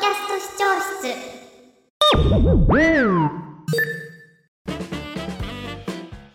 [0.00, 0.64] キャスト視聴
[1.02, 1.12] 室。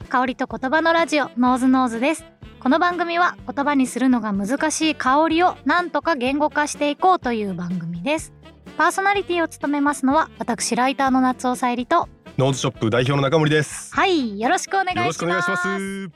[0.07, 2.23] 香りと言葉のラジオノーズノーズです。
[2.59, 8.33] この番組は言葉にするのが難しい香りをなんとか言語化していこうという番組です。
[8.77, 12.07] パーソナリティを務めますのは私ライターの夏尾さゆりと。
[12.37, 13.95] ノーズショップ代表の中森です。
[13.95, 15.05] はいよろしくお願いします。
[15.05, 16.11] よろしくお願いします。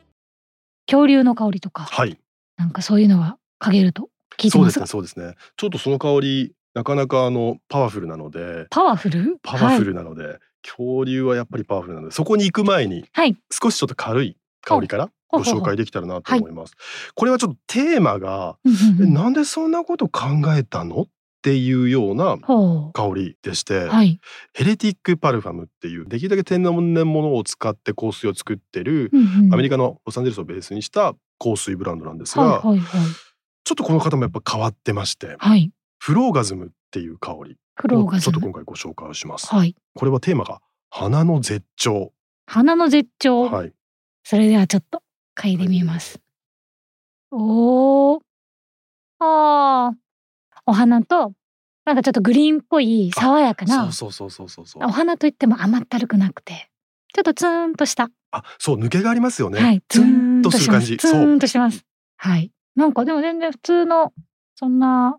[0.85, 2.19] 恐竜の香りとか、はい、
[2.57, 5.53] なんかそういうのは嗅げると聞いてますがそうですね、そうですね。
[5.57, 9.37] ちょっとその香りなかなかあのパワフルなので、パワフル？
[9.43, 16.73] パワフルなので、恐竜はやっぱりパワフルなので、そこに行く前にはい、少しちょっと軽い香りからご紹介できたらなと思います。
[17.15, 18.57] これはちょっとテーマが、
[18.97, 20.23] なんでそんなこと考
[20.55, 21.01] えたの？
[21.01, 21.07] っ
[21.41, 24.19] ていうようなほ香りでして、うはい、
[24.53, 29.53] ヘレティックパルファムっていうできるだけ天然物を使って香水を作ってる、うんうん。
[29.53, 33.01] アメリカのロサンゼルスをベースにした香水ブランドなんですが、はいはいはい。
[33.63, 39.47] ちょっとこの方もやっぱ変わってまして、はいフローガズムっていう香りフローをちょっと今回ご紹介をします。
[39.53, 42.11] はいこれはテーマが花の絶頂。
[42.47, 43.73] 花の絶頂、はい。
[44.23, 45.03] それではちょっと
[45.35, 46.19] 嗅いでみます、
[47.31, 48.21] おー
[49.19, 49.97] あー
[50.65, 51.33] お花と
[51.85, 54.83] なんかちょっとグリーンっぽい爽やかなそうそうそうそうそう。
[54.83, 56.69] お花といっても甘ったるくなくて
[57.13, 59.59] ちょっとツーンとした、あ、そう抜けがありますよね。
[59.59, 60.97] はいツンとする感じ。
[60.97, 61.35] ツー。
[61.35, 61.85] ンとします
[62.17, 64.13] はいなんかでも全然普通の
[64.55, 65.17] そんな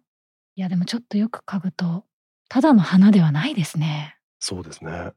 [0.60, 2.04] いやでもちょっとよく嗅ぐと
[2.50, 5.12] ただの花ではないですねそうですね。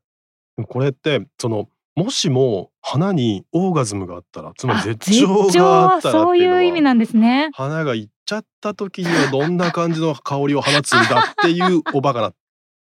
[0.69, 12.33] これってそのもしも花にオーガズムがあったら、つまりあ絶頂があったらそうっていう意味なんですね花が行っちゃった時にはどんな感じの香りを放つんだっていうおバカな。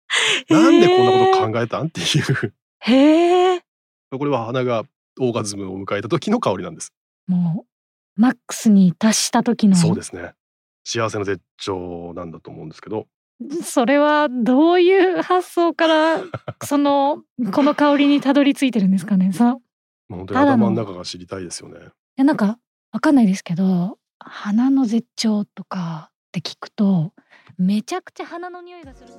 [0.49, 2.53] なんでこんなこと考えたんっていう。
[2.81, 3.61] へえ
[4.11, 4.83] これは花が
[5.17, 6.91] オーガズムを迎えた時の香りなんです。
[7.25, 7.63] も
[8.17, 10.33] うマックスに達した時のそうですね。
[10.83, 13.08] 幸せの絶頂なんだと思うんですけど、
[13.63, 16.17] それはどういう発想から
[16.66, 19.61] そのこの香りにたどり着いてるんですかねその。
[20.09, 21.80] 本当に頭の中が知りたいですよね。
[22.17, 22.59] やなんか
[22.92, 27.14] わかんないですけど花の絶頂とかって聞くと
[27.58, 29.09] めちゃくちゃ花の匂いがする。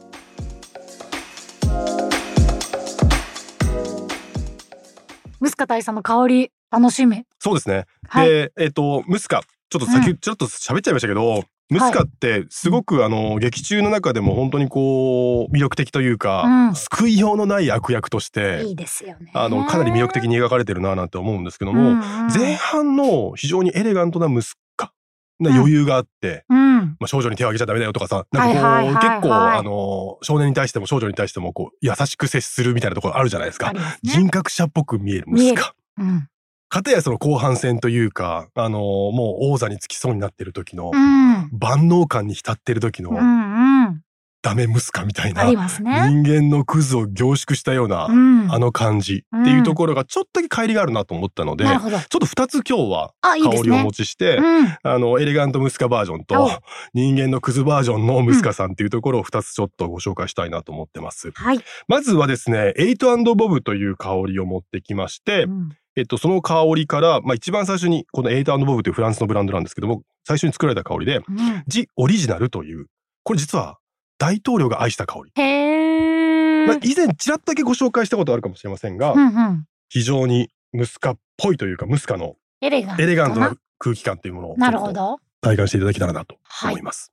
[5.41, 7.25] ムスカ大佐の香り楽しみ。
[7.39, 7.87] そうですね。
[8.07, 8.29] はい。
[8.29, 9.41] で、えっ、とムスカ
[9.71, 16.75] ちょっと先、うちょっと喋っちゃいましたけど、ムスカってすごく、あの劇中の中でも本当にこう魅力的というか、うん。
[16.75, 19.31] 救いようのない悪役としていいですよね。
[19.33, 22.03] あのかなり魅力的に描かれてるななんて思うんですけども、うんうん。
[22.35, 24.93] 前半の非常にエレガントなムスカ
[25.39, 25.57] なうん。
[25.57, 26.97] 余裕があって、うん。
[26.99, 29.05] まあ、少女に手を挙げちゃダメだよとかさなんかこう、はいはいはいはい。
[29.05, 33.73] 結構あの少年に対しても少女に対してもこう優しく接するみたいなところあるじゃないですか。
[33.73, 33.81] ね。
[34.03, 35.77] 人格者っぽく見えるムスカ。
[35.99, 36.29] うん
[36.71, 41.51] かたやその後半戦というか、あのもう王座につきそうになってる時の、うん。
[41.53, 44.03] 万能感に浸ってる時のうんうん。
[44.43, 45.51] ダメムスカみたいな、ね。
[45.51, 48.53] 人間のクズを凝縮したような、うん。
[48.53, 51.99] あの感じっていうところがちょっとだけ乖離があるなと思ったので、なるほど。
[51.99, 54.77] ちょっと二つ今日は香りをお持ちして、うん。
[54.85, 56.25] あのエレガントムスカバージョンお。
[56.25, 56.63] と
[56.95, 61.33] 人間のクズバージョンのムスカさんっていうところを二つちょっとご紹介したいなと思ってます。
[61.35, 61.61] はい。
[61.89, 71.65] まずはですね、エイトボブという香りを持ってきまして、うんえっと、その香りから、まあ、一番最初に、このエイトボブというフランスのブランドなんですけども、最初に作られた香りで、うん。
[71.67, 72.87] ジ・オリジナルという、
[73.25, 73.79] これ実は
[74.19, 75.33] 大統領が愛した香り。
[75.43, 79.67] へえまあ、以前ちらっとだけご紹介したことあるかもしれませんが、うんうん。
[79.89, 85.19] 非常にムスカっぽいというか、ムスカのエレガントエレガントな空気感というものをなるほど。
[85.41, 87.13] 体感していただけたらなと思います。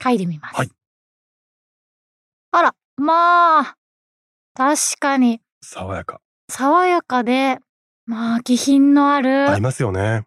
[0.00, 0.56] 嗅いでみます。
[0.56, 0.70] はい。
[2.50, 3.76] あらまあ
[4.54, 5.40] 確かに。
[5.62, 6.20] 爽やか。
[6.48, 7.58] 爽やかで
[8.06, 10.24] まあ気品のああるりますよね。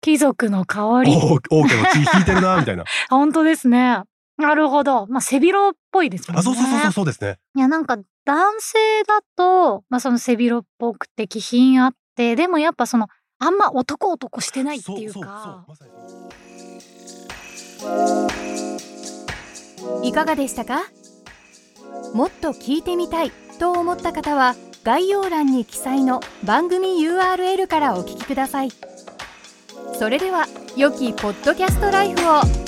[0.00, 1.12] 貴族の香おり。
[1.12, 2.84] 王王家の血引いてるな、みたいな。
[3.10, 4.02] 本当ですね。
[4.38, 5.06] なるほど。
[5.08, 6.40] まあ背広っぽいですもんね。
[6.40, 7.38] あ、そうそうそうそうそうですね。
[7.56, 15.64] いやなんか男性だとまあその背広っぽくて気品あってでもやっぱそのあんま男男してないっていうか。
[20.02, 20.82] いかがでしたか？
[22.14, 24.54] もっと聞いてみたいと思った方は
[24.86, 28.70] 概要欄に記載の番組 URL からお聞きください。
[29.98, 30.46] それでは
[30.76, 32.65] 良きポッドキャストライフを。